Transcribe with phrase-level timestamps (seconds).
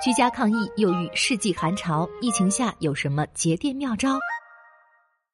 [0.00, 4.16] 居家抗疫又遇世纪寒潮，疫情下有什么节电妙招？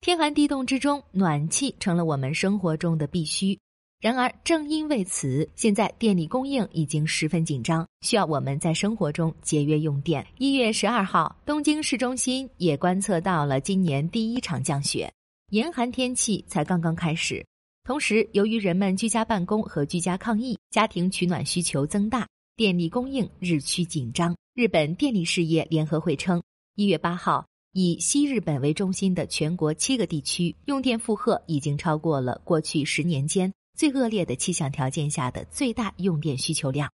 [0.00, 3.56] 天寒地冻之中，暖气成了我们生活中的必须。
[4.00, 10.26] 然而，正因为此，现在电力供应已经十分紧张，需要我们在生活中节约用电。
[10.38, 15.08] 一月十二号，东京市中心也观测到了今年第一场降雪，
[15.50, 17.46] 严寒天气才刚刚开始。
[17.84, 22.26] 同时，由于人们居家办公和居家抗疫，家庭取暖需求增大，
[22.58, 24.36] 电力供应日趋紧张。
[24.52, 26.42] 日本电力事业联合会称，
[26.74, 36.90] 一月八号，以西日本为中心的全国七个地区用电负荷已经超过了过去十年间最恶劣的气象条件下的最大用电需求量。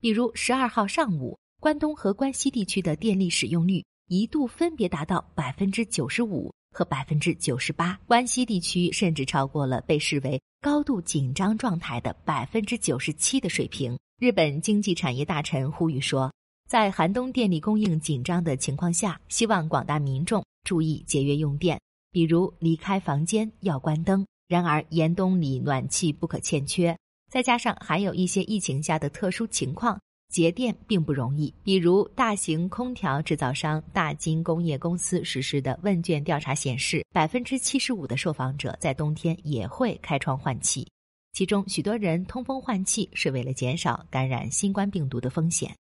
[0.00, 13.96] 比如十二号上午，关东和关西地区的电力使用率一度分别达到百分之九十五和百分之九十八，关西地区甚至超过了被视为高度紧张状态的百分之九十七的水平。
[14.20, 16.32] 日本经济产业大臣呼吁说。
[16.66, 21.78] 在寒冬电力供应紧张的情况下，希望广大民众注意节约用电，
[22.10, 24.24] 比如离开房间要关灯。
[24.48, 26.96] 然而，严冬里暖气不可欠缺，
[27.30, 30.00] 再加上还有一些疫情下的特殊情况，
[30.32, 31.52] 节电并不容易。
[31.62, 40.88] 比如，大型空调制造商大金工业公司实施的问卷调查显示，百分之七十五的受访者在冬天也会开窗换气，
[41.34, 45.74] 其中许多人通风换气是为了减少感染新冠病毒的风险。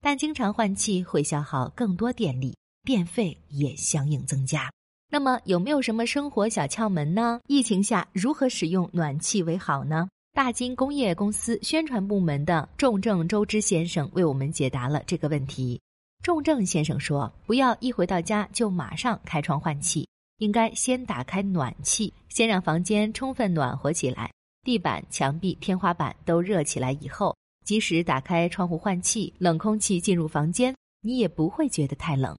[0.00, 4.72] 但经常换气会消耗更多电力，电费也相应增加。
[5.10, 7.38] 那么有没有什么生活小窍门呢？
[7.46, 10.08] 疫情下如何使用暖气为好呢？
[10.32, 15.80] 大金工业公司宣传部门的重症周之先生为我们解答了这个问题。
[16.22, 20.08] 重症先生说：“不要一回到家就马上开窗换气，
[20.38, 24.30] 应该先打开暖气，先让房间充分暖和起来，
[24.64, 32.36] 地板、墙壁、天花板都热起来以后。”即使打开窗户换气，冷空气进入房间，你也不会觉得太冷。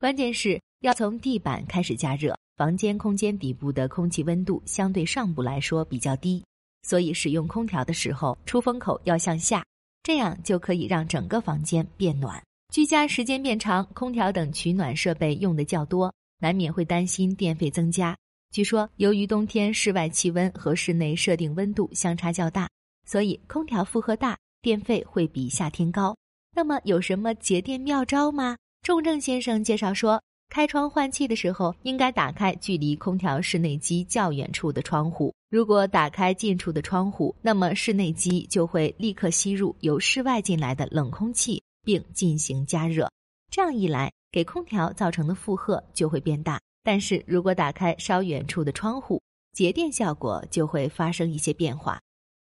[0.00, 2.34] 关键是要从地板开始加热。
[2.56, 6.44] 房间空间底部的空气温度相对上部来说比较低，
[6.82, 9.64] 所以使用空调的时候，出风口要向下，
[10.04, 12.40] 这样就可以让整个房间变暖。
[12.72, 18.16] 居家时间变长，空调等取暖设备用的较多，难免会担心电费增加。
[18.54, 22.70] 据说，由于冬天室外气温和室内设定温度相差较大，
[23.04, 24.38] 所以空调负荷大。
[24.62, 26.16] 电费会比夏天高，
[26.54, 28.56] 那么有什么节电妙招吗？
[28.80, 35.34] 仲正先生介绍说，开窗换气的时候，应该打开距离空调室内机较远处的窗户。
[35.50, 43.10] 如果打开近处的窗户，那么室内机就会立刻吸入由室外进来的冷空气，并进行加热。
[43.50, 46.60] 这样一来，给空调造成的负荷就会变大。
[46.84, 49.20] 但是如果打开稍远处的窗户，
[49.52, 52.00] 节电效果就会发生一些变化。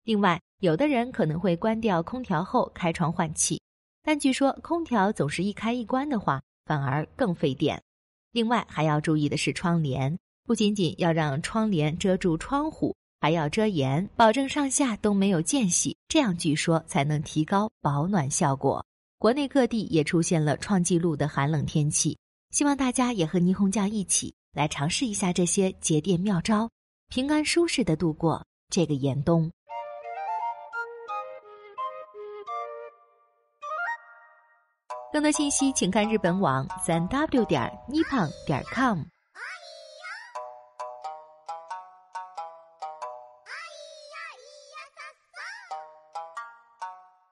[0.04, 3.62] 另外，有的人可能会关掉空调后开窗换气，
[4.02, 7.80] 但据说空调总是一开一关的话，反而更费电。
[8.32, 18.86] 另外还要注意的是窗帘，不仅仅要让窗帘遮住窗户，还要遮严，保证上下都没有间隙，这样据说才能提高保暖效果。
[19.20, 22.18] 国内各地也出现了创纪录的寒冷天气，
[22.52, 26.70] 希望大家也和霓虹酱一起来尝试一下这些节电妙招，
[27.08, 29.50] 平安舒适的度过这个严冬。
[35.14, 39.00] 更多信息，请看日本网三 w 点 nippon 点 com。